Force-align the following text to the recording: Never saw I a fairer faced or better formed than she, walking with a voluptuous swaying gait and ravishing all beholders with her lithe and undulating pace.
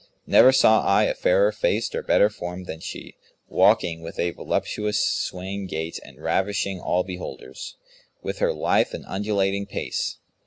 Never 0.25 0.51
saw 0.51 0.83
I 0.83 1.03
a 1.03 1.13
fairer 1.13 1.51
faced 1.51 1.93
or 1.93 2.01
better 2.01 2.27
formed 2.27 2.65
than 2.65 2.79
she, 2.79 3.13
walking 3.47 4.01
with 4.01 4.17
a 4.17 4.31
voluptuous 4.31 4.99
swaying 5.07 5.67
gait 5.67 5.99
and 6.03 6.17
ravishing 6.19 6.79
all 6.79 7.03
beholders 7.03 7.75
with 8.23 8.39
her 8.39 8.51
lithe 8.51 8.95
and 8.95 9.05
undulating 9.05 9.67
pace. 9.67 10.17